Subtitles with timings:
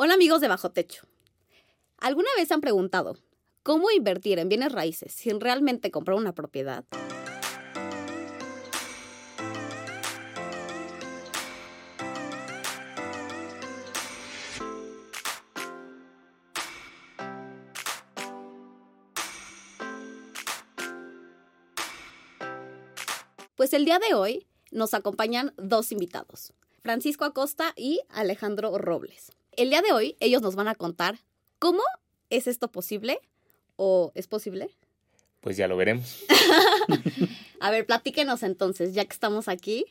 [0.00, 1.08] Hola amigos de Bajo Techo.
[1.96, 3.16] ¿Alguna vez han preguntado
[3.64, 6.84] cómo invertir en bienes raíces sin realmente comprar una propiedad?
[23.56, 26.52] Pues el día de hoy nos acompañan dos invitados,
[26.82, 29.32] Francisco Acosta y Alejandro Robles.
[29.58, 31.18] El día de hoy ellos nos van a contar
[31.58, 31.82] cómo
[32.30, 33.18] es esto posible
[33.74, 34.70] o es posible.
[35.40, 36.24] Pues ya lo veremos.
[37.60, 39.84] a ver, platíquenos entonces, ya que estamos aquí,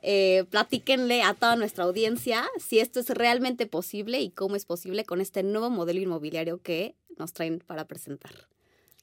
[0.00, 5.04] eh, platíquenle a toda nuestra audiencia si esto es realmente posible y cómo es posible
[5.04, 8.32] con este nuevo modelo inmobiliario que nos traen para presentar.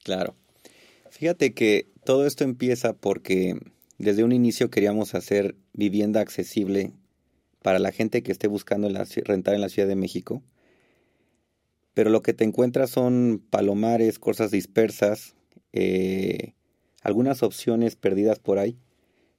[0.02, 0.34] Claro.
[1.10, 3.60] Fíjate que todo esto empieza porque
[3.98, 6.94] desde un inicio queríamos hacer vivienda accesible
[7.62, 8.88] para la gente que esté buscando
[9.24, 10.42] rentar en la Ciudad de México.
[11.94, 15.34] Pero lo que te encuentras son palomares, cosas dispersas,
[15.72, 16.54] eh,
[17.02, 18.78] algunas opciones perdidas por ahí.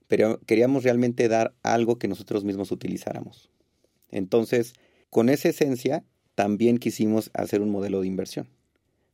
[0.07, 3.49] Pero queríamos realmente dar algo que nosotros mismos utilizáramos.
[4.09, 4.73] Entonces,
[5.09, 6.03] con esa esencia,
[6.35, 8.49] también quisimos hacer un modelo de inversión.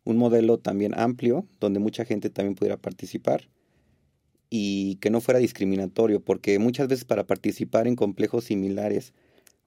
[0.03, 3.47] Un modelo también amplio, donde mucha gente también pudiera participar
[4.49, 9.13] y que no fuera discriminatorio, porque muchas veces para participar en complejos similares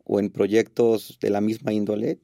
[0.04, 2.18] o en proyectos de la misma índole,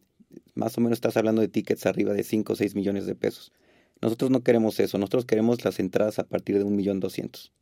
[0.55, 3.53] más o menos estás hablando de tickets arriba de 5 o 6 millones de pesos.
[4.01, 7.53] Nosotros no queremos eso, nosotros queremos las entradas a partir de un millón doscientos.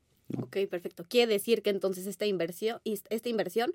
[0.41, 1.05] Ok, perfecto.
[1.08, 3.75] Quiere decir que entonces esta inversión, esta inversión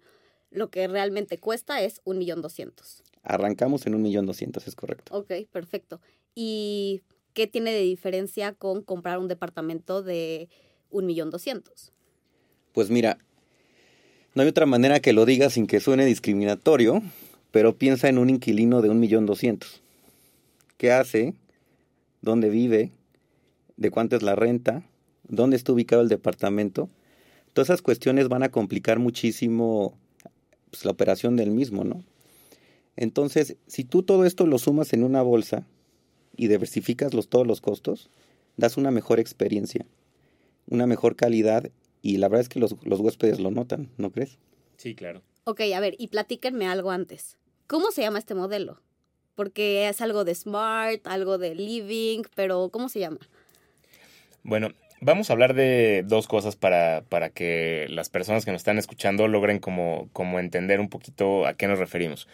[0.51, 3.03] lo que realmente cuesta es un millón doscientos.
[3.23, 5.15] Arrancamos en un millón doscientos, es correcto.
[5.15, 6.01] Ok, perfecto.
[6.33, 7.01] ¿Y
[7.33, 10.49] qué tiene de diferencia con comprar un departamento de
[10.91, 11.91] un millón doscientos.
[12.73, 13.17] Pues mira,
[14.35, 17.01] no hay otra manera que lo diga sin que suene discriminatorio,
[17.51, 19.81] pero piensa en un inquilino de un millón doscientos.
[20.77, 21.33] ¿Qué hace?
[22.21, 22.91] ¿Dónde vive?
[23.77, 24.83] ¿De cuánto es la renta?
[25.27, 26.89] ¿Dónde está ubicado el departamento?
[27.53, 29.97] Todas esas cuestiones van a complicar muchísimo
[30.69, 32.03] pues, la operación del mismo, ¿no?
[32.95, 35.65] Entonces, si tú todo esto lo sumas en una bolsa
[36.35, 38.09] y diversificas los, todos los costos,
[38.57, 39.85] das una mejor experiencia
[40.69, 41.69] una mejor calidad
[42.01, 44.37] y la verdad es que los, huéspedes lo notan, ¿no crees?
[44.77, 45.21] Sí, claro.
[45.43, 47.37] Ok, a ver, y platíquenme algo antes.
[47.67, 48.81] ¿Cómo se llama este modelo?
[49.35, 53.19] Porque es algo de smart, algo de living, pero ¿cómo se llama?
[54.43, 54.69] Bueno,
[55.01, 59.27] vamos a hablar de dos cosas para, para que las personas que nos están escuchando
[59.27, 62.27] logren como, como entender un poquito a qué nos referimos.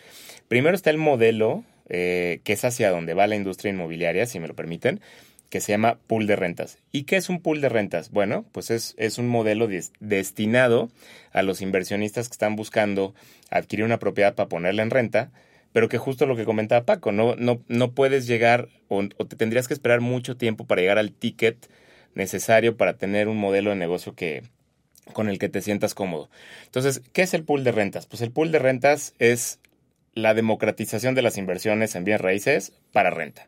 [0.47, 4.47] Primero está el modelo, eh, que es hacia donde va la industria inmobiliaria, si me
[4.47, 5.01] lo permiten,
[5.49, 6.77] que se llama pool de rentas.
[6.91, 8.11] ¿Y qué es un pool de rentas?
[8.11, 9.67] Bueno, pues es, es un modelo
[9.99, 10.89] destinado
[11.31, 13.13] a los inversionistas que están buscando
[13.49, 15.31] adquirir una propiedad para ponerla en renta,
[15.71, 19.67] pero que justo lo que comentaba Paco, no, no, no puedes llegar o, te tendrías
[19.67, 21.69] que esperar mucho tiempo para llegar al ticket
[22.13, 24.43] necesario para tener un modelo de negocio que
[25.13, 26.29] con el que te sientas cómodo.
[26.65, 28.07] Entonces, ¿qué es el pool de rentas?
[28.07, 29.59] Pues el pool de rentas es
[30.13, 33.47] la democratización de las inversiones en bienes raíces para renta.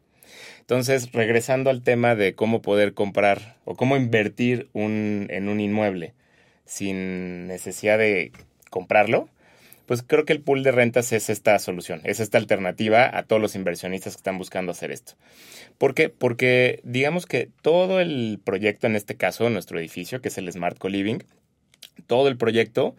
[0.67, 6.13] Entonces, regresando al tema de cómo poder comprar o cómo invertir en un inmueble
[6.65, 8.33] sin necesidad de
[8.69, 9.29] comprarlo,
[9.85, 13.41] pues creo que el pool de rentas es esta solución, es esta alternativa a todos
[13.41, 15.13] los inversionistas que están buscando hacer esto.
[15.77, 16.09] ¿Por qué?
[16.09, 20.77] Porque digamos que todo el proyecto, en este caso, nuestro edificio, que es el Smart
[20.77, 21.19] Co-Living,
[22.07, 22.93] todo el proyecto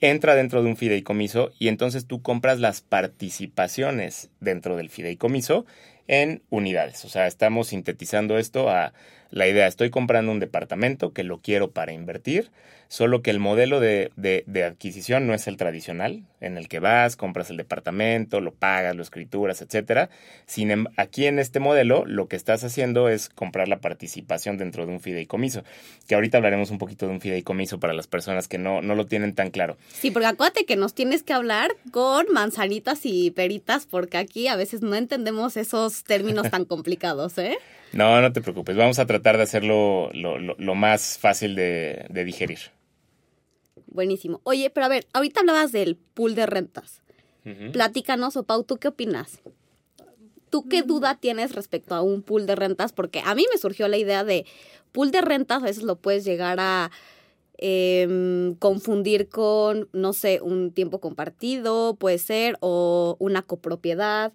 [0.00, 5.64] entra dentro de un fideicomiso y entonces tú compras las participaciones dentro del fideicomiso
[6.08, 7.04] en unidades.
[7.04, 8.92] O sea, estamos sintetizando esto a
[9.32, 12.50] la idea, estoy comprando un departamento que lo quiero para invertir,
[12.88, 17.16] solo que el modelo de, de, adquisición no es el tradicional, en el que vas,
[17.16, 20.10] compras el departamento, lo pagas, lo escrituras, etcétera.
[20.44, 24.84] Sin, em, aquí en este modelo, lo que estás haciendo es comprar la participación dentro
[24.84, 25.64] de un fideicomiso,
[26.06, 29.06] que ahorita hablaremos un poquito de un fideicomiso para las personas que no, no lo
[29.06, 29.78] tienen tan claro.
[29.94, 34.56] Sí, porque acuérdate que nos tienes que hablar con manzanitas y peritas, porque aquí a
[34.56, 37.56] veces no entendemos esos términos tan complicados, ¿eh?
[37.92, 38.76] No, no te preocupes.
[38.76, 42.58] Vamos a tratar de hacerlo lo, más fácil de, digerir.
[43.86, 44.40] Buenísimo.
[44.44, 47.00] Oye, pero a ver, ahorita hablabas del pool de rentas.
[47.72, 49.40] Platícanos, o Pau, ¿tú qué opinas?
[50.48, 52.92] ¿Tú qué duda tienes respecto a un pool de rentas?
[52.92, 54.46] Porque a mí me surgió la idea de
[54.92, 56.92] pool de rentas, a veces lo puedes llegar a
[57.58, 64.32] em, confundir con, no sé, un tiempo compartido, puede ser, o una copropiedad.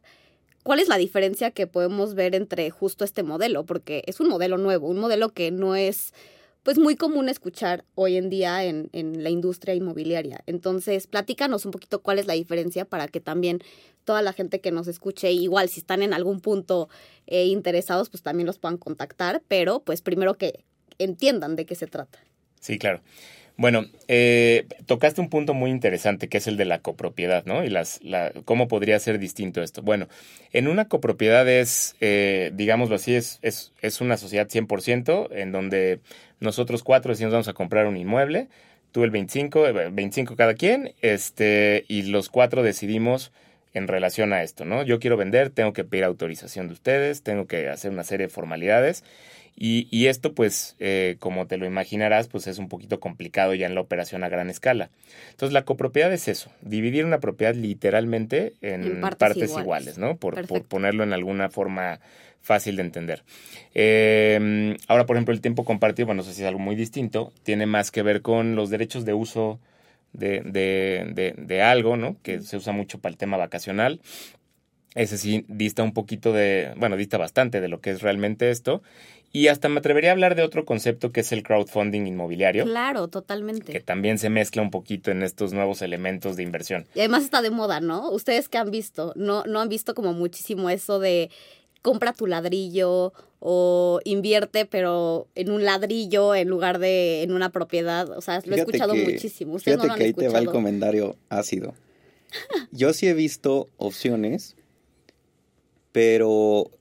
[0.67, 3.65] ¿Cuál es la diferencia que podemos ver entre justo este modelo?
[3.65, 6.13] Porque es un modelo nuevo, un modelo que no es
[6.63, 10.43] pues muy común escuchar hoy en día en, en la industria inmobiliaria.
[10.45, 13.61] Entonces, platícanos un poquito cuál es la diferencia para que también
[14.03, 16.89] toda la gente que nos escuche, igual si están en algún punto
[17.27, 20.65] eh, interesados, pues también los puedan contactar, pero pues primero que
[20.99, 22.19] entiendan de qué se trata.
[22.59, 22.99] Sí, claro.
[23.57, 27.63] Bueno, eh, tocaste un punto muy interesante que es el de la copropiedad, ¿no?
[27.63, 29.81] Y las, la, cómo podría ser distinto esto.
[29.81, 30.07] Bueno,
[30.53, 36.01] en una copropiedad es, eh, digámoslo así, es, es, es una sociedad 100% en donde
[36.39, 38.47] nosotros cuatro decimos vamos a comprar un inmueble,
[38.91, 43.31] tú el 25, 25 cada quien, este, y los cuatro decidimos
[43.73, 44.83] en relación a esto, ¿no?
[44.83, 48.33] Yo quiero vender, tengo que pedir autorización de ustedes, tengo que hacer una serie de
[48.33, 49.03] formalidades
[49.59, 53.65] y, y esto, pues, eh, como te lo imaginarás, pues es un poquito complicado ya
[53.65, 54.91] en la operación a gran escala.
[55.31, 59.97] Entonces, la copropiedad es eso, dividir una propiedad literalmente en, partes, iguales.
[59.97, 60.15] ¿no?
[60.17, 61.99] Por, por, ponerlo en alguna forma
[62.39, 63.23] fácil de entender.
[63.73, 67.33] Eh, ahora, por ejemplo, el tiempo compartido, bueno, no sé si es algo muy distinto,
[67.41, 69.59] tiene más que ver con los derechos de uso
[70.13, 72.15] de, de, de, de algo, ¿no?
[72.21, 74.01] Que se usa mucho para el tema vacacional.
[74.93, 78.81] Ese sí dista un poquito de, bueno, dista bastante de lo que es realmente esto.
[79.33, 82.63] Y hasta me atrevería a hablar de otro concepto que es el crowdfunding inmobiliario.
[82.63, 83.71] Claro, totalmente.
[83.71, 86.87] Que también se mezcla un poquito en estos nuevos elementos de inversión.
[86.95, 88.09] Y además está de moda, ¿no?
[88.09, 91.29] Ustedes que han visto, no, no han visto como muchísimo eso de
[91.81, 98.09] compra tu ladrillo o invierte pero en un ladrillo en lugar de en una propiedad.
[98.09, 99.53] O sea, lo he escuchado muchísimo.
[99.53, 101.73] Ustedes fíjate que ahí te va el comentario ácido.
[102.71, 104.55] Yo sí he visto opciones,
[105.91, 106.71] pero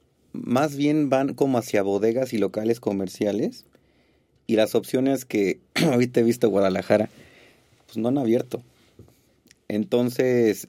[0.45, 3.65] más bien van como hacia bodegas y locales comerciales.
[4.47, 7.09] Y las opciones que ahorita he visto en Guadalajara,
[7.87, 8.63] pues no han abierto.
[9.69, 10.69] Entonces,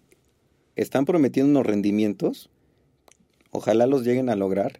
[0.75, 2.49] están prometiendo unos rendimientos.
[3.51, 4.79] Ojalá los lleguen a lograr.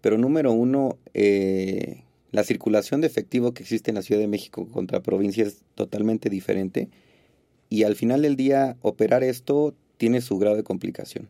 [0.00, 4.66] Pero número uno, eh, la circulación de efectivo que existe en la Ciudad de México
[4.68, 6.88] contra provincia es totalmente diferente.
[7.70, 11.28] Y al final del día, operar esto tiene su grado de complicación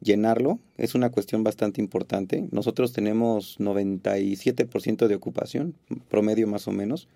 [0.00, 2.48] llenarlo es una cuestión bastante importante.
[2.50, 5.74] Nosotros tenemos 97% de ocupación,
[6.08, 7.08] promedio más o menos,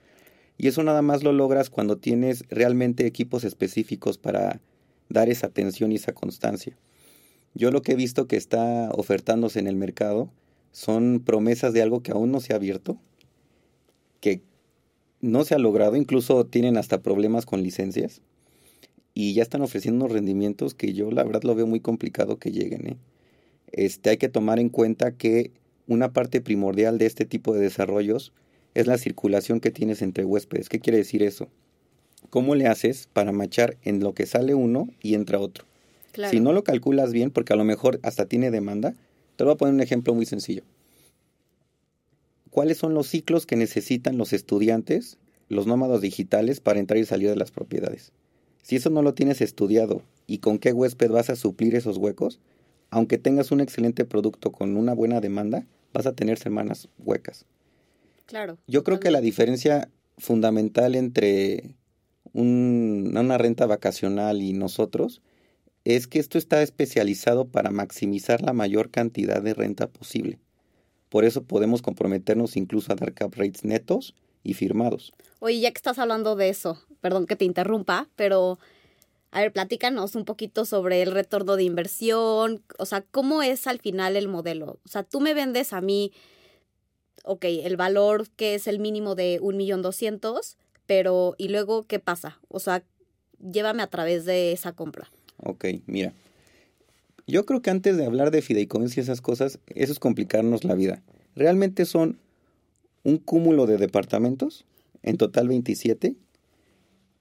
[0.58, 4.60] y eso nada más lo logras cuando tienes realmente equipos específicos para
[5.08, 6.76] dar esa atención y esa constancia.
[7.54, 10.30] Yo lo que he visto que está ofertándose en el mercado
[10.72, 12.98] son promesas de algo que aún no se ha abierto,
[14.20, 14.42] que
[15.20, 18.22] no se ha logrado, incluso tienen hasta problemas con licencias
[19.14, 22.52] y ya están ofreciendo unos rendimientos que yo la verdad lo veo muy complicado que
[22.52, 22.86] lleguen.
[22.86, 22.96] ¿eh?
[23.72, 25.50] Este, hay que tomar en cuenta que
[25.86, 28.32] una parte primordial de este tipo de desarrollos
[28.74, 30.68] es la circulación que tienes entre huéspedes.
[30.68, 31.48] ¿Qué quiere decir eso?
[32.30, 35.64] ¿Cómo le haces para machar en lo que sale uno y entra otro?
[36.30, 38.94] Si no lo calculas bien, porque a lo mejor hasta tiene demanda,
[39.36, 40.62] te voy a poner un ejemplo muy sencillo.
[42.50, 45.18] ¿Cuáles son los ciclos que necesitan los estudiantes,
[45.48, 48.12] los nómadas digitales, para entrar y salir de las propiedades?
[48.62, 52.40] Si eso no lo tienes estudiado y con qué huésped vas a suplir esos huecos,
[52.90, 57.46] aunque tengas un excelente producto con una buena demanda, vas a tener semanas huecas.
[58.26, 58.58] Claro.
[58.66, 61.74] Yo creo que la diferencia fundamental entre
[62.32, 65.22] una renta vacacional y nosotros
[65.84, 70.38] es que esto está especializado para maximizar la mayor cantidad de renta posible.
[71.08, 75.12] Por eso podemos comprometernos incluso a dar cap rates netos y firmados.
[75.38, 78.58] Oye, ya que estás hablando de eso, perdón que te interrumpa, pero
[79.32, 83.78] a ver, platícanos un poquito sobre el retorno de inversión, o sea, ¿cómo es al
[83.78, 84.78] final el modelo?
[84.84, 86.12] O sea, tú me vendes a mí,
[87.24, 90.56] ok, el valor que es el mínimo de un millón doscientos,
[90.86, 92.40] pero ¿y luego qué pasa?
[92.48, 92.82] O sea,
[93.38, 95.08] llévame a través de esa compra.
[95.36, 96.12] Ok, mira.
[97.26, 100.74] Yo creo que antes de hablar de fideicomisos y esas cosas, eso es complicarnos la
[100.74, 101.00] vida.
[101.36, 102.18] Realmente son
[103.02, 104.64] un cúmulo de departamentos,
[105.02, 106.16] en total 27,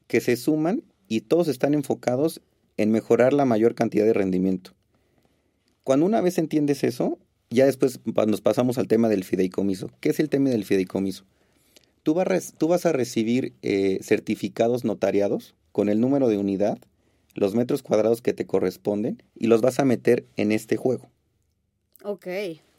[0.08, 2.42] que se suman y todos están enfocados
[2.78, 4.72] en mejorar la mayor cantidad de rendimiento.
[5.84, 7.18] Cuando una vez entiendes eso,
[7.50, 9.90] ya después nos pasamos al tema del fideicomiso.
[10.00, 11.26] ¿Qué es el tema del fideicomiso?
[12.04, 16.78] Tú, vas, tú vas a recibir eh, certificados notariados con el número de unidad,
[17.34, 21.10] los metros cuadrados que te corresponden y los vas a meter en este juego.
[22.04, 22.28] Ok.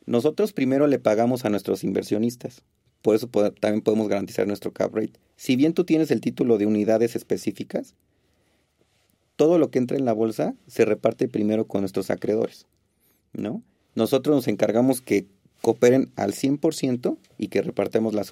[0.07, 2.63] Nosotros primero le pagamos a nuestros inversionistas.
[3.03, 5.13] Por eso también podemos garantizar nuestro cap rate.
[5.37, 7.95] Si bien tú tienes el título de unidades específicas,
[9.37, 12.67] todo lo que entra en la bolsa se reparte primero con nuestros acreedores,
[13.33, 13.63] ¿no?
[13.95, 15.27] Nosotros nos encargamos que
[15.63, 18.31] cooperen al 100% y que repartemos las,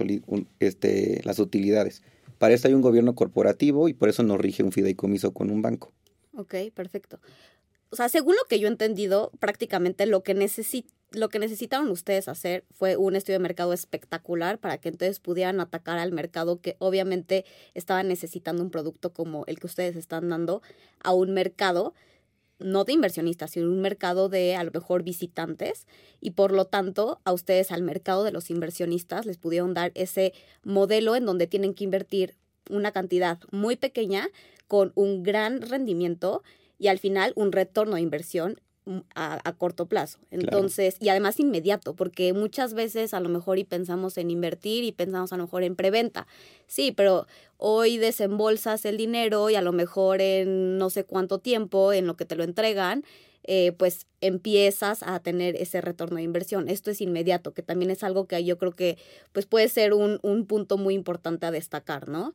[0.61, 2.03] este, las utilidades.
[2.39, 5.63] Para eso hay un gobierno corporativo y por eso nos rige un fideicomiso con un
[5.63, 5.93] banco.
[6.37, 7.19] Ok, perfecto.
[7.91, 10.35] O sea, según lo que yo he entendido, prácticamente lo que
[11.13, 15.61] lo que necesitaron ustedes hacer fue un estudio de mercado espectacular para que entonces pudieran
[15.61, 20.63] atacar al mercado que obviamente estaba necesitando un producto como el que ustedes están dando
[21.03, 21.95] a un mercado
[22.59, 25.87] no de inversionistas, sino un mercado de a lo mejor visitantes.
[26.21, 30.33] Y por lo tanto a ustedes al mercado de los inversionistas les pudieron dar ese
[30.65, 32.35] modelo en donde tienen que invertir
[32.69, 34.29] una cantidad muy pequeña
[34.67, 36.43] con un gran rendimiento
[36.79, 40.19] y al final un retorno de inversión mm, a, corto plazo.
[40.31, 44.93] Entonces, y además inmediato, porque muchas veces a lo mejor y pensamos en invertir y
[44.93, 46.27] pensamos a lo mejor en preventa.
[46.67, 47.27] Sí, pero
[47.57, 52.17] hoy desembolsas el dinero y a lo mejor en no sé cuánto tiempo en lo
[52.17, 53.05] que te lo entregan,
[53.45, 56.69] eh, pues empiezas a tener ese retorno de inversión.
[56.69, 58.99] Esto es inmediato, que también es algo que yo creo que
[59.33, 62.35] pues puede ser un, un punto muy importante a destacar, ¿no?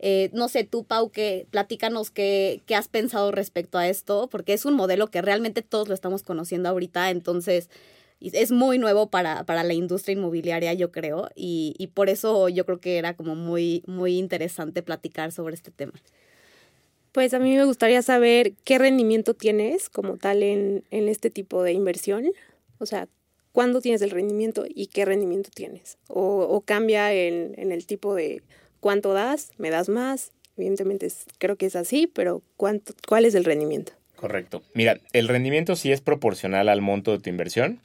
[0.00, 4.52] Eh, no sé, tú, Pau, que platícanos qué, qué has pensado respecto a esto, porque
[4.52, 7.70] es un modelo que realmente todos lo estamos conociendo ahorita, entonces
[8.20, 12.64] es muy nuevo para, para la industria inmobiliaria, yo creo, y, y, por eso yo
[12.64, 15.92] creo que era como muy, muy interesante platicar sobre este tema.
[17.12, 21.62] Pues a mí me gustaría saber qué rendimiento tienes como tal en, en este tipo
[21.62, 22.32] de inversión.
[22.78, 23.08] O sea,
[23.52, 25.96] ¿cuándo tienes el rendimiento y qué rendimiento tienes?
[26.08, 28.42] O, o cambia en, en el tipo de
[28.84, 30.32] cuánto das, me das más.
[30.58, 33.92] Evidentemente creo que es así, pero ¿cuánto, ¿cuál es el rendimiento?
[34.14, 34.62] Correcto.
[34.74, 37.80] Mira, el rendimiento sí es proporcional al monto de tu inversión.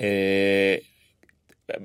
[0.00, 0.82] Eh,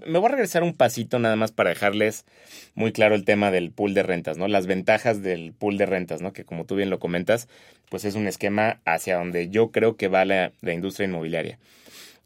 [0.07, 2.25] me voy a regresar un pasito nada más para dejarles
[2.73, 4.47] muy claro el tema del pool de rentas, ¿no?
[4.47, 6.33] Las ventajas del pool de rentas, ¿no?
[6.33, 7.47] Que como tú bien lo comentas,
[7.91, 11.59] pues es un esquema hacia donde yo creo que va la, industria inmobiliaria.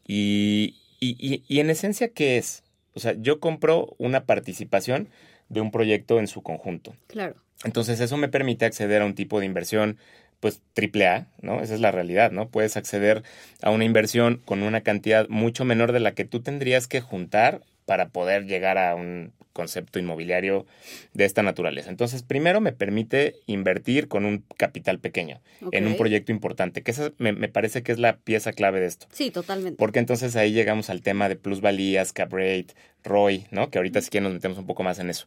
[0.06, 2.62] Y, y, y en esencia, ¿qué es?
[2.94, 5.10] O sea, yo compro una participación
[5.48, 6.94] de un proyecto en su conjunto.
[7.06, 7.36] Claro.
[7.64, 9.98] Entonces eso me permite acceder a un tipo de inversión
[10.40, 11.60] pues triple A, ¿no?
[11.60, 12.48] Esa es la realidad, ¿no?
[12.48, 13.24] Puedes acceder
[13.60, 17.62] a una inversión con una cantidad mucho menor de la que tú tendrías que juntar
[17.88, 20.66] para poder llegar a un concepto inmobiliario
[21.14, 21.88] de esta naturaleza.
[21.88, 25.40] Entonces, primero me permite invertir con un capital pequeño
[25.72, 28.88] en un proyecto importante, que esa me, me, parece que es la pieza clave de
[28.88, 29.06] esto.
[29.10, 29.78] Sí, totalmente.
[29.78, 33.70] Porque entonces ahí llegamos al tema de plusvalías, cap rate, ROI, ¿no?
[33.70, 35.26] Que ahorita sí que nos metemos un poco más en eso.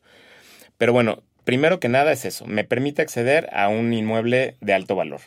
[0.77, 4.95] Pero bueno, primero que nada es eso, me permite acceder a un inmueble de alto
[4.95, 5.21] valor.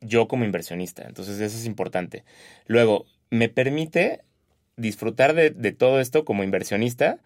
[0.00, 2.22] Yo como inversionista, entonces eso es importante.
[2.66, 4.20] Luego, me permite
[4.76, 7.20] disfrutar de, de todo esto como inversionista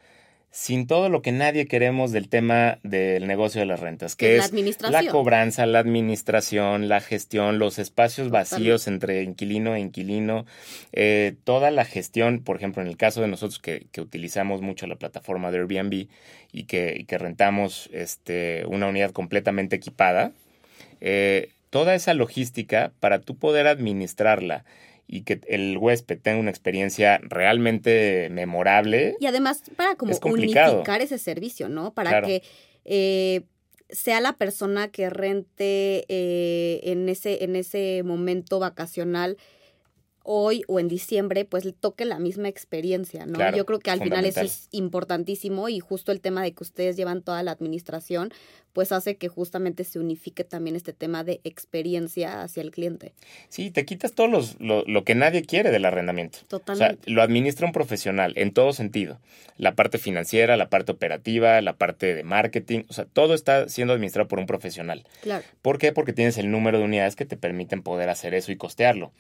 [0.57, 4.51] sin todo lo que nadie queremos del tema del negocio de las rentas, que es
[4.91, 10.47] la cobranza, la administración, la gestión, los espacios vacíos entre inquilino e inquilino,
[10.93, 14.87] eh, toda la gestión, por ejemplo, en el caso de nosotros que, que utilizamos mucho
[14.87, 16.09] la plataforma de Airbnb
[16.53, 20.33] y que, y que rentamos este, una unidad completamente equipada,
[21.03, 24.65] eh, toda esa logística para tú poder administrarla
[25.07, 29.17] y que el huésped tenga una experiencia realmente memorable.
[29.21, 31.95] Y además para como unificar ese servicio, ¿no?
[31.95, 32.43] Para que
[32.85, 33.43] eh,
[33.89, 39.37] sea la persona que rente eh, en, ese, en ese momento vacacional
[40.29, 43.39] hoy o en diciembre, pues le toque la misma experiencia, ¿no?
[43.57, 46.97] Yo creo que al final eso es importantísimo y justo el tema de que ustedes
[46.97, 48.33] llevan toda la administración,
[48.77, 53.15] pues hace que justamente se unifique también este tema de experiencia hacia el cliente.
[53.49, 56.41] Sí, te quitas todo los, lo, lo, que nadie quiere del arrendamiento.
[56.47, 57.01] Totalmente.
[57.01, 59.19] O sea, lo administra un profesional en todo sentido.
[59.57, 63.95] La parte financiera, la parte operativa, la parte de marketing, o sea, todo está siendo
[63.95, 65.07] administrado por un profesional.
[65.23, 65.43] Claro.
[65.63, 65.93] ¿Por qué?
[65.93, 69.11] Porque tienes el número de unidades que te permiten poder hacer eso y costearlo.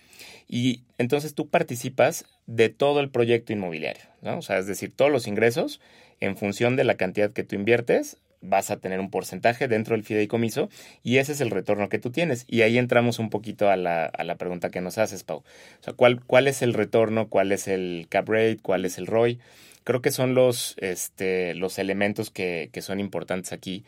[0.46, 4.36] Y entonces tú participas de todo el proyecto inmobiliario, ¿no?
[4.36, 5.80] O sea, es decir, todos los ingresos
[6.20, 10.04] en función de la cantidad que tú inviertes vas a tener un porcentaje dentro del
[10.04, 10.68] fideicomiso
[11.02, 12.44] y ese es el retorno que tú tienes.
[12.48, 15.38] Y ahí entramos un poquito a la, a la pregunta que nos haces, Pau.
[15.38, 17.28] O sea, ¿cuál, ¿cuál es el retorno?
[17.28, 18.58] ¿Cuál es el cap rate?
[18.62, 19.38] ¿Cuál es el ROI?
[19.84, 23.84] Creo que son los, este, los elementos que, que son importantes aquí.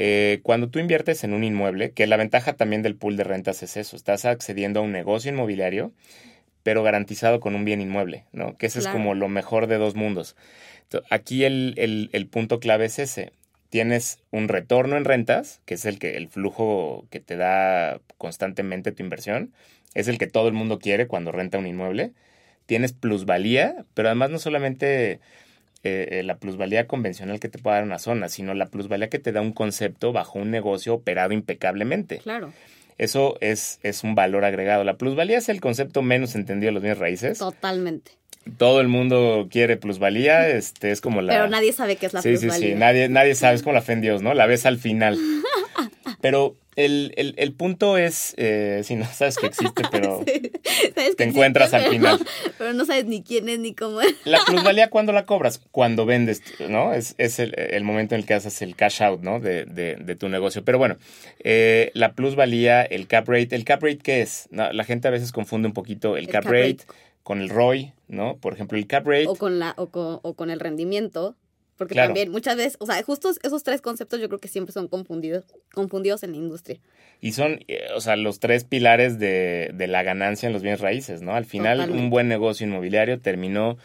[0.00, 3.62] Eh, cuando tú inviertes en un inmueble, que la ventaja también del pool de rentas
[3.62, 5.92] es eso, estás accediendo a un negocio inmobiliario,
[6.62, 8.56] pero garantizado con un bien inmueble, ¿no?
[8.56, 10.36] Que ese es como lo mejor de dos mundos.
[11.10, 13.32] aquí el, el, el punto clave es ese
[13.70, 18.92] tienes un retorno en rentas, que es el que el flujo que te da constantemente
[18.92, 19.52] tu inversión,
[19.94, 22.12] es el que todo el mundo quiere cuando renta un inmueble.
[22.66, 25.20] Tienes plusvalía, pero además no solamente eh,
[26.10, 29.32] eh, la plusvalía convencional que te puede dar una zona, sino la plusvalía que te
[29.32, 32.18] da un concepto bajo un negocio operado impecablemente.
[32.18, 32.52] Claro.
[32.98, 34.82] Eso es, es un valor agregado.
[34.84, 37.38] La plusvalía es el concepto menos entendido de los bienes raíces.
[37.38, 38.18] Totalmente
[38.56, 41.32] todo el mundo quiere plusvalía, este es como la...
[41.32, 42.54] Pero nadie sabe qué es la plusvalía.
[42.54, 44.34] Sí, sí, sí, nadie, nadie sabe, es como la fe en Dios, ¿no?
[44.34, 45.18] La ves al final.
[46.20, 50.50] Pero el, el, el punto es, eh, si no sabes que existe, pero Sí,
[50.94, 52.28] sabes que te encuentras existe, al pero- final.
[52.58, 54.14] Pero no sabes ni quién es ni cómo es.
[54.24, 55.60] La plusvalía, ¿cuándo la cobras?
[55.70, 56.92] Cuando vendes, ¿no?
[56.94, 59.38] Es, es el, el momento en el que haces el cash out, ¿no?
[59.40, 60.64] De, de, de tu negocio.
[60.64, 60.96] Pero bueno,
[61.44, 63.54] eh, la plusvalía, el cap rate.
[63.54, 64.48] ¿El cap rate qué es?
[64.50, 66.84] No, la gente a veces confunde un poquito el, El cap, cap rate, rate.
[67.28, 68.38] Con el ROI, ¿no?
[68.38, 69.26] Por ejemplo, el cap rate.
[69.26, 71.36] O con, la, o, con, o con el rendimiento.
[71.76, 72.08] Porque Claro.
[72.08, 75.44] también muchas veces, o sea, justo esos tres conceptos yo creo que siempre son confundidos,
[75.74, 76.80] confundidos en la industria.
[77.20, 80.80] Y son, eh, o sea, los tres pilares de, de la ganancia en los bienes
[80.80, 81.34] raíces, ¿no?
[81.34, 82.02] Al final, Totalmente.
[82.02, 83.76] un buen negocio inmobiliario terminó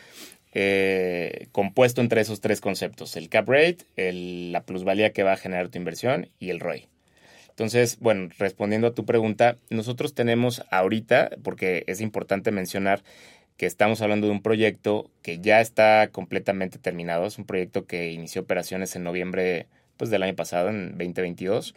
[0.54, 5.38] eh, compuesto entre esos tres conceptos: el cap rate, el- la plusvalía que va a
[5.38, 6.88] generar tu inversión y el ROI.
[7.54, 13.04] Entonces, bueno, respondiendo a tu pregunta, nosotros tenemos ahorita, porque es importante mencionar
[13.58, 17.28] que estamos hablando de un proyecto que ya está completamente terminado.
[17.28, 19.68] Es un proyecto que inició operaciones en noviembre
[19.98, 21.76] pues, del año pasado, en 2022.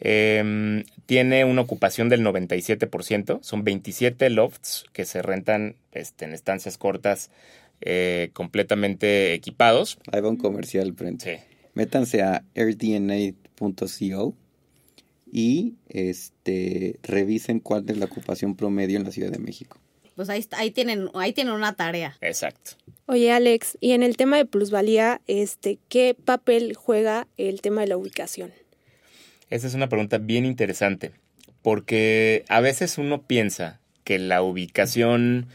[0.00, 3.40] Eh, tiene una ocupación del 97%.
[3.42, 7.30] Son 27 lofts que se rentan este, en estancias cortas
[7.82, 9.98] eh, completamente equipados.
[10.10, 11.20] Ahí va un comercial, Brent.
[11.20, 11.32] Sí.
[11.74, 14.34] Métanse a airdna.co
[15.32, 19.78] y este revisen cuál es la ocupación promedio en la Ciudad de México.
[20.14, 22.16] Pues ahí, está- ahí, tienen, ahí tienen una tarea.
[22.20, 22.72] Exacto.
[23.06, 27.86] Oye, Alex, y en el tema de plusvalía, este, ¿qué papel juega el tema de
[27.88, 28.52] la ubicación?
[29.48, 31.12] Esa es una pregunta bien interesante,
[31.62, 35.46] porque a veces uno piensa que la ubicación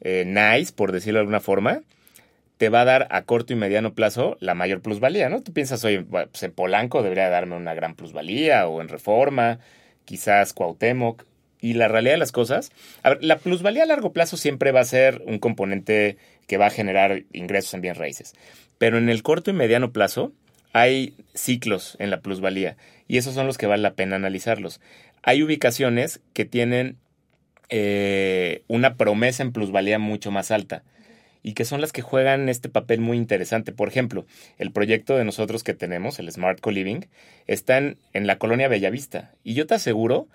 [0.00, 1.82] eh, nice, por decirlo de alguna forma,
[2.58, 5.42] te va a dar a corto y mediano plazo la mayor plusvalía, ¿no?
[5.42, 9.58] Tú piensas, oye, pues en Polanco debería darme una gran plusvalía, o en Reforma,
[10.04, 11.24] quizás Cuauhtémoc.
[11.60, 12.70] Y la realidad de las cosas,
[13.02, 16.66] a ver, la plusvalía a largo plazo siempre va a ser un componente que va
[16.66, 18.34] a generar ingresos en bienes raíces.
[18.78, 20.32] Pero en el corto y mediano plazo
[20.72, 22.76] hay ciclos en la plusvalía
[23.08, 24.80] y esos son los que vale la pena analizarlos.
[25.22, 26.98] Hay ubicaciones que tienen
[27.70, 30.84] eh, una promesa en plusvalía mucho más alta
[31.46, 33.70] y que son las que juegan este papel muy interesante.
[33.70, 34.26] Por ejemplo,
[34.58, 37.02] el proyecto de nosotros que tenemos, el Smart Co-Living,
[37.46, 40.26] está en, en la colonia Bellavista y yo te aseguro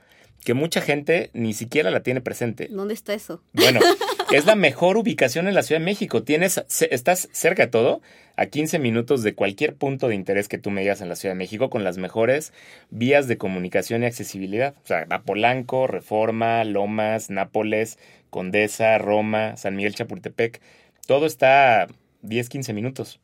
[0.46, 2.70] que mucha gente ni siquiera la tiene presente.
[2.72, 3.44] ¿Dónde está eso?
[3.52, 3.82] Bueno,
[4.32, 6.24] es la mejor ubicación en la Ciudad de México.
[6.24, 8.02] Tienes, estás cerca de todo,
[8.38, 11.36] a 15 minutos de cualquier punto de interés que tú me digas en la Ciudad
[11.36, 12.54] de México, con las mejores
[12.90, 14.76] vías de comunicación y accesibilidad.
[14.86, 20.62] O sea, a Polanco, Reforma, Lomas, Nápoles, Condesa, Roma, San Miguel Chapultepec.
[21.06, 21.88] Todo está a
[22.22, 23.20] 10, 15 minutos.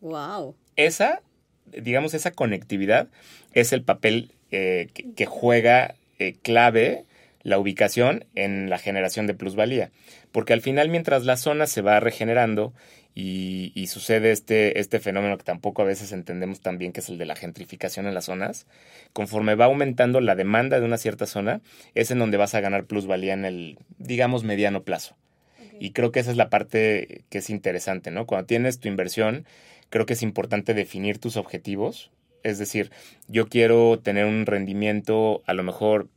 [0.00, 0.54] Wow.
[0.76, 1.22] Esa,
[1.66, 3.08] digamos, esa conectividad
[3.52, 7.04] es el papel eh, que, que juega eh, clave
[7.42, 9.90] la ubicación en la generación de plusvalía.
[10.32, 12.74] Porque al final, mientras la zona se va regenerando
[13.14, 17.08] y, y sucede este, este fenómeno que tampoco a veces entendemos tan bien, que es
[17.08, 18.66] el de la gentrificación en las zonas,
[19.12, 21.60] conforme va aumentando la demanda de una cierta zona,
[21.94, 25.16] es en donde vas a ganar plusvalía en el, digamos, mediano plazo.
[25.78, 28.26] Y creo que esa es la parte que es interesante, ¿no?
[28.26, 29.44] Cuando tienes tu inversión,
[29.90, 32.10] creo que es importante definir tus objetivos.
[32.42, 32.90] Es decir,
[33.28, 36.08] yo quiero tener un rendimiento a lo mejor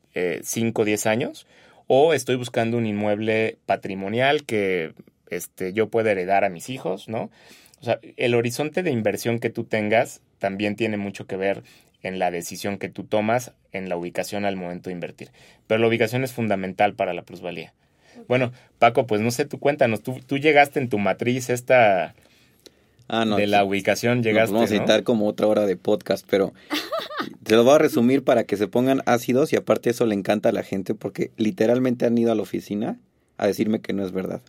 [0.42, 1.48] 5 o 10 años,
[1.88, 4.94] o estoy buscando un inmueble patrimonial que
[5.30, 7.32] este, yo pueda heredar a mis hijos, ¿no?
[7.82, 11.64] O sea, el horizonte de inversión que tú tengas también tiene mucho que ver
[12.04, 15.32] en la decisión que tú tomas en la ubicación al momento de invertir.
[15.68, 17.74] Pero la ubicación es fundamental para la plusvalía.
[18.28, 22.14] Bueno, Paco, pues no sé, tú cuéntanos, tú, tú llegaste en tu matriz esta
[23.08, 23.38] Ah, no.
[23.38, 24.80] de la ubicación, Nos llegaste, vamos a ¿no?
[24.82, 26.54] necesitar como otra hora de podcast, pero
[27.44, 30.50] te lo voy a resumir para que se pongan ácidos y aparte eso le encanta
[30.50, 33.00] a la gente porque literalmente han ido a la oficina
[33.38, 34.42] a decirme que no es verdad.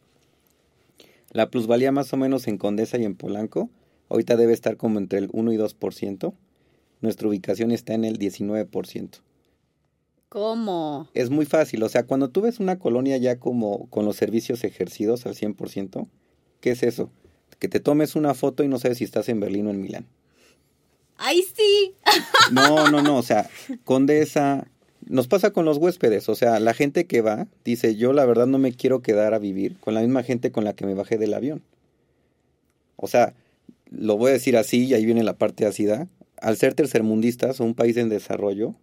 [1.32, 3.70] La plusvalía más o menos en Condesa y en Polanco
[4.10, 6.34] ahorita debe estar como entre el 1 y 2%.
[7.00, 9.20] Nuestra ubicación está en el 19%.
[10.30, 11.08] ¿Cómo?
[11.12, 14.62] Es muy fácil, o sea, cuando tú ves una colonia ya como con los servicios
[14.62, 16.06] ejercidos al 100%,
[16.60, 17.10] ¿qué es eso?
[17.58, 20.06] Que te tomes una foto y no sabes si estás en Berlín o en Milán.
[21.16, 21.94] ¡Ay, sí!
[22.52, 23.50] No, no, no, o sea,
[23.82, 24.68] Condesa,
[25.04, 28.46] nos pasa con los huéspedes, o sea, la gente que va dice, yo la verdad
[28.46, 31.18] no me quiero quedar a vivir con la misma gente con la que me bajé
[31.18, 31.60] del avión.
[32.94, 33.34] O sea,
[33.90, 36.06] lo voy a decir así y ahí viene la parte ácida,
[36.40, 38.76] al ser tercermundistas o un país en desarrollo,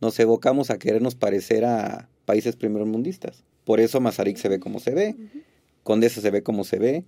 [0.00, 3.44] nos evocamos a querernos parecer a países primermundistas.
[3.64, 5.16] Por eso Mazarik se ve como se ve,
[5.82, 7.04] Condesa se ve como se ve,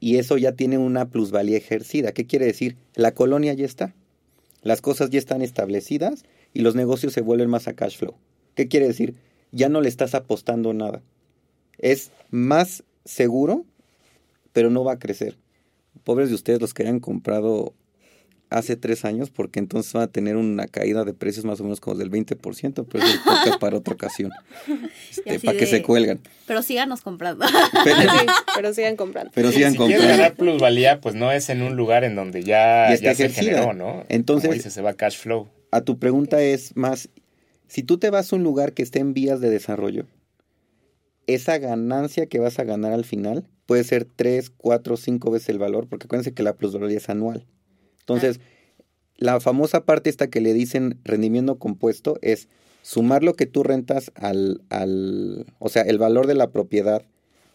[0.00, 2.12] y eso ya tiene una plusvalía ejercida.
[2.12, 2.76] ¿Qué quiere decir?
[2.94, 3.94] La colonia ya está.
[4.62, 8.14] Las cosas ya están establecidas y los negocios se vuelven más a cash flow.
[8.54, 9.14] ¿Qué quiere decir?
[9.52, 11.02] Ya no le estás apostando nada.
[11.78, 13.64] Es más seguro,
[14.52, 15.36] pero no va a crecer.
[16.04, 17.74] Pobres de ustedes los que hayan comprado
[18.50, 21.80] hace tres años, porque entonces van a tener una caída de precios más o menos
[21.80, 24.32] como del 20%, pero es para otra ocasión,
[25.08, 26.20] este, para que se cuelgan.
[26.46, 27.46] Pero síganos comprando.
[28.56, 29.30] Pero, sigan comprando.
[29.34, 30.06] Pero sigan si comprando.
[30.06, 34.04] ganar plusvalía, pues no es en un lugar en donde ya, ya, se generó, ¿no?
[34.08, 35.48] Entonces, se va cash flow.
[35.70, 37.08] A tu pregunta es más,
[37.68, 40.06] si tú te vas a un lugar que esté en vías de desarrollo,
[41.28, 45.58] esa ganancia que vas a ganar al final puede ser 3, 4, 5 veces el
[45.58, 47.46] valor, porque acuérdense que la plusvalía es anual.
[48.10, 48.40] Entonces,
[49.16, 52.48] la famosa parte esta que le dicen rendimiento compuesto es
[52.82, 57.04] sumar lo que tú rentas al, al, o sea, el valor de la propiedad,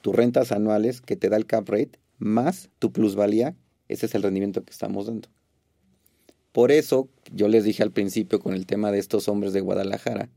[0.02, 3.56] tus rentas anuales que te da el cap rate, más tu plusvalía,
[3.90, 5.28] ese es el rendimiento que estamos dando.
[6.54, 10.30] Por eso, yo les dije al principio con el tema de estos hombres de Guadalajara,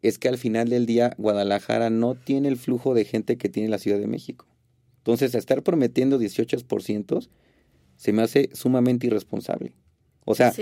[0.00, 3.68] es que al final del día Guadalajara no tiene el flujo de gente que tiene
[3.68, 4.46] la Ciudad de México.
[4.98, 7.28] Entonces, estar prometiendo 18%
[8.02, 9.72] se me hace sumamente irresponsable.
[10.24, 10.52] O sea,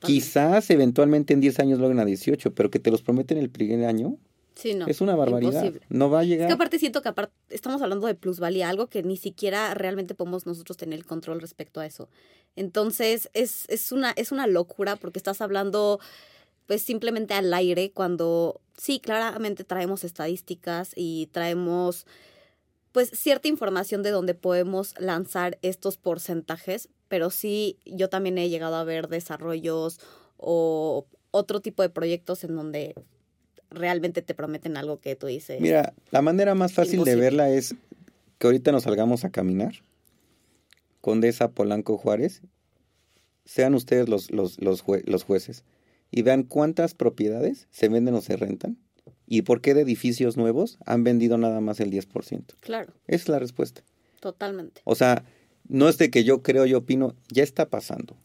[0.00, 3.86] quizás eventualmente en 10 años logren a 18, pero que te los prometen el primer
[3.86, 4.18] año,
[4.64, 5.72] es una barbaridad.
[5.88, 6.48] No va a llegar.
[6.48, 10.16] Es que aparte siento que aparte estamos hablando de plusvalía, algo que ni siquiera realmente
[10.16, 12.08] podemos nosotros tener el control respecto a eso.
[12.56, 16.00] Entonces, es, es, una, es una locura porque estás hablando
[16.66, 22.06] pues simplemente al aire cuando sí, claramente traemos estadísticas y traemos
[22.92, 28.76] pues cierta información de donde podemos lanzar estos porcentajes, pero sí yo también he llegado
[28.76, 29.98] a ver desarrollos
[30.36, 32.94] o otro tipo de proyectos en donde
[33.70, 35.60] realmente te prometen algo que tú dices.
[35.60, 37.74] Mira, la manera más fácil de verla es
[38.38, 39.72] que ahorita nos salgamos a caminar.
[41.00, 42.42] Condesa, Polanco, Juárez.
[43.44, 45.64] Sean ustedes los, los, los, los jueces.
[46.10, 48.76] Y vean cuántas propiedades se venden o se rentan
[49.26, 52.54] ¿Y por qué de edificios nuevos han vendido nada más el 10%?
[52.60, 52.92] Claro.
[53.06, 53.82] Esa es la respuesta.
[54.20, 54.82] Totalmente.
[54.84, 55.24] O sea,
[55.68, 58.16] no es de que yo creo, yo opino, ya está pasando.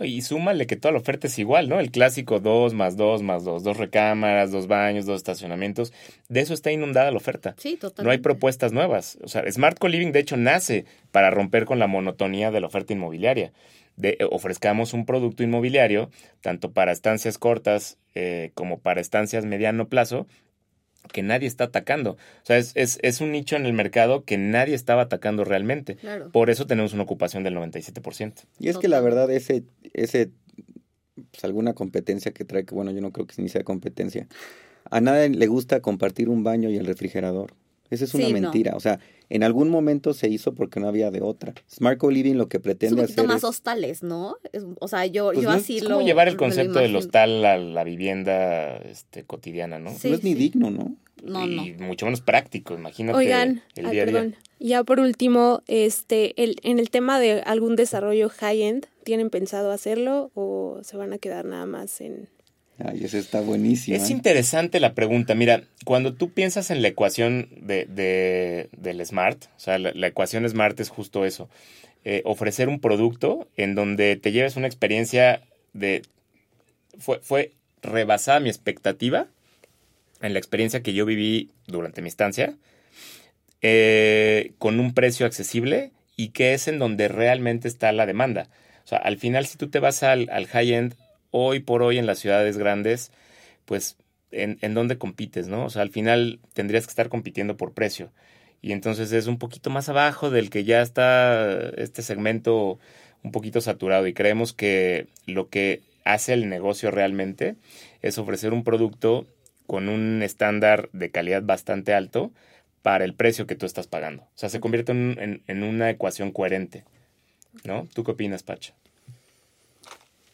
[0.00, 1.78] Y súmale que toda la oferta es igual, ¿no?
[1.78, 5.92] El clásico 2 más 2 más 2, dos recámaras, dos baños, dos estacionamientos.
[6.28, 7.54] De eso está inundada la oferta.
[7.58, 8.02] Sí, totalmente.
[8.04, 9.18] No hay propuestas nuevas.
[9.22, 12.92] O sea, Smart Co-Living de hecho nace para romper con la monotonía de la oferta
[12.92, 13.52] inmobiliaria.
[13.96, 19.88] De, eh, ofrezcamos un producto inmobiliario, tanto para estancias cortas eh, como para estancias mediano
[19.88, 20.26] plazo,
[21.12, 22.12] que nadie está atacando.
[22.12, 25.96] O sea, es, es, es, un nicho en el mercado que nadie estaba atacando realmente.
[26.32, 28.44] Por eso tenemos una ocupación del 97%.
[28.58, 30.30] Y es que la verdad, ese, ese
[31.30, 34.26] pues, alguna competencia que trae, que bueno, yo no creo que ni sea competencia.
[34.90, 37.54] A nadie le gusta compartir un baño y el refrigerador.
[37.90, 38.74] Esa es una mentira.
[38.76, 41.54] O sea, en algún momento se hizo porque no había de otra.
[41.70, 43.26] Smart Co-Living lo que pretende es un hacer.
[43.26, 44.36] más hostales, ¿no?
[44.80, 46.00] o sea, yo, pues yo así es lo.
[46.00, 49.90] llevar el concepto del hostal a la vivienda este, cotidiana, ¿no?
[49.90, 50.96] no es ni digno, ¿no?
[51.22, 53.16] No, y mucho menos práctico, imagínate.
[53.18, 54.32] Oigan, el día a día.
[54.60, 60.30] Ya por último, este, el, en el tema de algún desarrollo high-end, ¿tienen pensado hacerlo
[60.34, 62.28] o se van a quedar nada más en
[62.78, 63.96] Ay, ese está buenísimo.
[63.96, 64.12] Es ¿eh?
[64.12, 65.34] interesante la pregunta.
[65.34, 70.48] Mira, cuando tú piensas en la ecuación de, de del Smart, o sea, la, ecuación
[70.48, 71.48] Smart es justo eso.
[72.04, 76.02] Eh, ofrecer un producto en donde te lleves una experiencia de...
[76.98, 79.28] Fue, fue rebasada mi expectativa
[80.20, 82.56] en la experiencia que yo viví durante mi estancia,
[83.60, 88.48] eh, con un precio accesible y que es en donde realmente está la demanda.
[88.84, 90.94] O sea, al final, si tú te vas al, al high-end,
[91.36, 93.10] hoy por hoy en las ciudades grandes,
[93.64, 93.96] pues,
[94.30, 95.64] ¿en, en dónde compites, no?
[95.64, 98.12] O sea, al final tendrías que estar compitiendo por precio.
[98.62, 102.78] Y entonces es un poquito más abajo del que ya está este segmento
[103.24, 104.06] un poquito saturado.
[104.06, 107.56] Y creemos que lo que hace el negocio realmente
[108.00, 109.26] es ofrecer un producto
[109.66, 112.30] con un estándar de calidad bastante alto
[112.82, 114.22] para el precio que tú estás pagando.
[114.22, 116.84] O sea, se convierte en, en una ecuación coherente.
[117.64, 117.88] ¿No?
[117.92, 118.74] ¿Tú qué opinas, Pacha?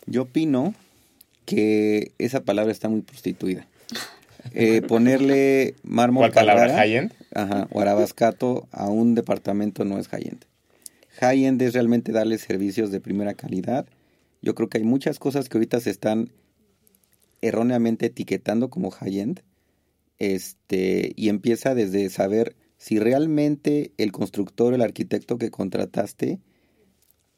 [0.06, 0.74] Yo opino
[1.44, 3.66] que esa palabra está muy prostituida.
[4.54, 6.74] Eh, ponerle mármol ¿Cuál palabra?
[6.74, 7.12] ¿High-end?
[7.34, 10.44] Ajá, o arabascato a un departamento no es high-end.
[11.20, 13.86] High-end es realmente darle servicios de primera calidad.
[14.42, 16.30] Yo creo que hay muchas cosas que ahorita se están
[17.42, 19.42] erróneamente etiquetando como high-end.
[20.18, 26.40] Este, y empieza desde saber si realmente el constructor, el arquitecto que contrataste,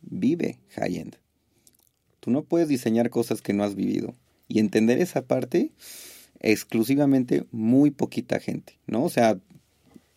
[0.00, 1.16] vive high-end.
[2.22, 4.14] Tú no puedes diseñar cosas que no has vivido.
[4.46, 5.72] Y entender esa parte,
[6.38, 9.02] exclusivamente muy poquita gente, ¿no?
[9.02, 9.34] O sea,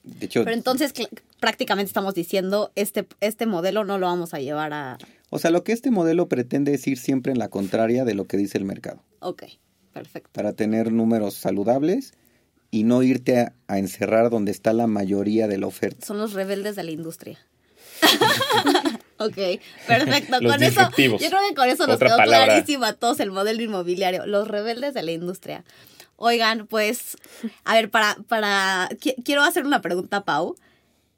[0.04, 0.44] de hecho...
[0.44, 0.94] Pero entonces
[1.40, 5.00] prácticamente estamos diciendo, este, este modelo no lo vamos a llevar a...
[5.32, 8.26] O sea, lo que este modelo pretende es ir siempre en la contraria de lo
[8.26, 9.02] que dice el mercado.
[9.20, 9.46] Ok,
[9.92, 10.30] perfecto.
[10.32, 12.14] Para tener números saludables
[12.70, 16.06] y no irte a, a encerrar donde está la mayoría de la oferta.
[16.06, 17.40] Son los rebeldes de la industria.
[19.18, 19.38] Ok,
[19.88, 20.40] perfecto.
[20.42, 22.46] Los con eso, yo creo que con eso nos Otra quedó palabra.
[22.48, 25.64] clarísimo a todos el modelo inmobiliario, los rebeldes de la industria.
[26.18, 27.18] Oigan, pues,
[27.64, 30.56] a ver, para, para, qui- quiero hacer una pregunta, a Pau.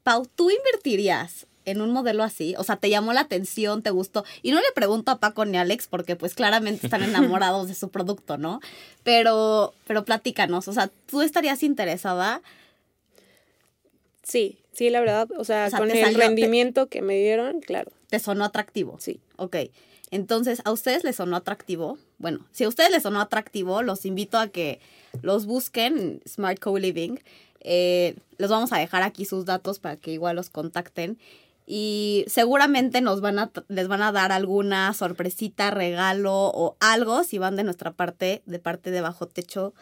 [0.04, 2.54] Pau, ¿tú invertirías en un modelo así?
[2.56, 4.24] O sea, ¿te llamó la atención, te gustó?
[4.42, 7.74] Y no le pregunto a Paco ni a Alex porque pues claramente están enamorados de
[7.74, 8.60] su producto, ¿no?
[9.04, 12.42] Pero, pero platícanos, o sea, ¿tú estarías interesada?
[14.22, 17.16] Sí, sí, la verdad, o sea, O sea, con el salió- te- rendimiento que me
[17.18, 18.96] dieron, claro, ¿Te sonó atractivo?
[19.00, 19.20] sí.
[19.36, 19.56] Ok,
[20.10, 21.98] entonces, ¿a ustedes les sonó atractivo?
[22.18, 24.80] Bueno, si a ustedes les sonó atractivo, los invito a que
[25.22, 27.16] los busquen, Smart Co-Living.
[27.60, 31.18] Eh, les vamos a dejar aquí sus datos para que igual los contacten.
[31.66, 37.36] Y seguramente nos van a, les van a dar alguna sorpresita, regalo o algo si
[37.36, 39.74] van de nuestra parte, de parte de Bajo Techo.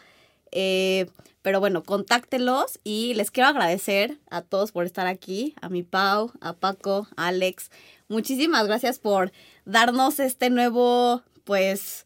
[0.51, 1.07] Eh,
[1.41, 6.33] pero bueno, contáctelos y les quiero agradecer a todos por estar aquí, a mi Pau,
[6.41, 7.71] a Paco, a Alex.
[8.09, 9.31] Muchísimas gracias por
[9.63, 12.05] darnos este nuevo, pues,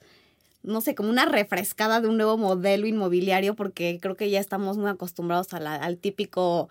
[0.61, 4.77] no sé, como una refrescada de un nuevo modelo inmobiliario, porque creo que ya estamos
[4.77, 6.69] muy acostumbrados al típico,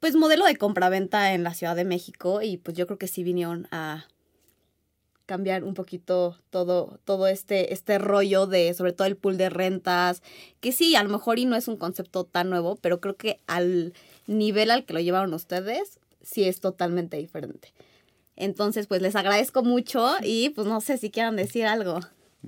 [0.00, 3.22] pues, modelo de compraventa en la Ciudad de México y pues yo creo que sí
[3.22, 4.06] vinieron a
[5.26, 10.22] cambiar un poquito todo, todo este, este rollo de, sobre todo el pool de rentas,
[10.60, 13.40] que sí, a lo mejor y no es un concepto tan nuevo, pero creo que
[13.46, 13.94] al
[14.26, 17.72] nivel al que lo llevaron ustedes, sí es totalmente diferente.
[18.36, 22.00] Entonces, pues les agradezco mucho y pues no sé si quieran decir algo.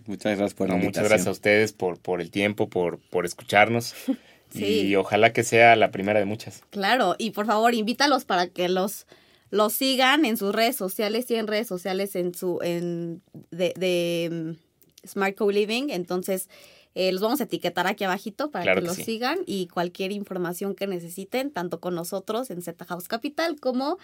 [0.07, 3.25] Muchas gracias por la No, muchas gracias a ustedes por, por el tiempo, por, por
[3.25, 3.95] escucharnos.
[4.49, 4.83] Sí.
[4.83, 6.63] Y ojalá que sea la primera de muchas.
[6.71, 9.07] Claro, y por favor, invítalos para que los,
[9.51, 15.09] los sigan en sus redes sociales, tienen redes sociales en su, en, de, de mm,
[15.09, 16.49] Smart Co-Living, entonces
[16.95, 19.05] eh, los vamos a etiquetar aquí abajito para Claro que que los sí.
[19.05, 23.99] sigan y cualquier información que necesiten, tanto con nosotros en Z House Capital como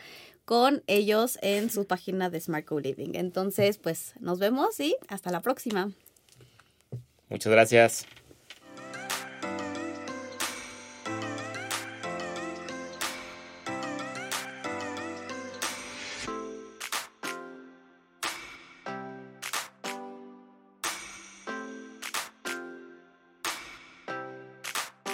[0.45, 3.15] con ellos en su página de Smart Co-Living.
[3.15, 5.91] Entonces, pues nos vemos y hasta la próxima.
[7.31, 8.07] Muchas gracias.